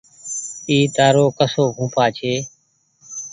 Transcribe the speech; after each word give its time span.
اي 0.69 0.77
تآرو 0.95 1.25
ڪسو 1.37 1.63
ڦوڦآ 1.75 2.05
ڇي 2.17 2.33